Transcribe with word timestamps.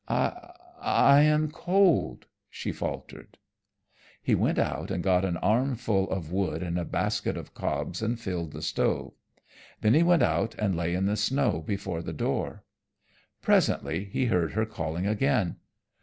"I 0.07 1.21
am 1.21 1.51
cold," 1.51 2.25
she 2.49 2.71
faltered. 2.71 3.37
He 4.19 4.33
went 4.33 4.57
out 4.57 4.89
and 4.89 5.03
got 5.03 5.23
an 5.23 5.37
armful 5.37 6.09
of 6.09 6.31
wood 6.31 6.63
and 6.63 6.79
a 6.79 6.85
basket 6.85 7.37
of 7.37 7.53
cobs 7.53 8.01
and 8.01 8.19
filled 8.19 8.51
the 8.51 8.63
stove. 8.63 9.13
Then 9.81 9.93
he 9.93 10.01
went 10.01 10.23
out 10.23 10.55
and 10.57 10.75
lay 10.75 10.95
in 10.95 11.05
the 11.05 11.15
snow 11.17 11.61
before 11.61 12.01
the 12.01 12.13
door. 12.13 12.63
Presently 13.43 14.05
he 14.05 14.25
heard 14.25 14.53
her 14.53 14.65
calling 14.65 15.05
again. 15.05 15.57